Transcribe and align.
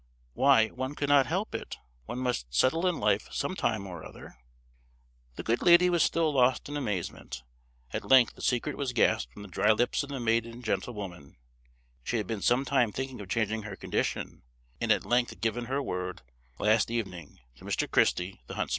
"Why, 0.33 0.69
one 0.69 0.95
could 0.95 1.09
not 1.09 1.27
help 1.27 1.53
it; 1.53 1.77
one 2.07 2.17
must 2.17 2.47
settle 2.51 2.87
in 2.87 2.99
life 2.99 3.27
some 3.31 3.55
time 3.55 3.85
or 3.85 4.03
other." 4.03 4.35
The 5.35 5.43
good 5.43 5.61
lady 5.61 5.91
was 5.91 6.01
still 6.01 6.33
lost 6.33 6.67
in 6.67 6.75
amazement; 6.75 7.43
at 7.93 8.09
length 8.09 8.33
the 8.33 8.41
secret 8.41 8.77
was 8.77 8.93
gasped 8.93 9.31
from 9.31 9.43
the 9.43 9.47
dry 9.47 9.71
lips 9.73 10.01
of 10.01 10.09
the 10.09 10.19
maiden 10.19 10.63
gentlewoman; 10.63 11.37
she 12.03 12.17
had 12.17 12.25
been 12.25 12.41
some 12.41 12.65
time 12.65 12.91
thinking 12.91 13.21
of 13.21 13.29
changing 13.29 13.61
her 13.61 13.75
condition, 13.75 14.41
and 14.81 14.91
at 14.91 15.05
length 15.05 15.29
had 15.29 15.39
given 15.39 15.65
her 15.65 15.83
word, 15.83 16.23
last 16.57 16.89
evening, 16.89 17.39
to 17.57 17.63
Mr. 17.63 17.85
Christy, 17.87 18.41
the 18.47 18.55
huntsman. 18.55 18.69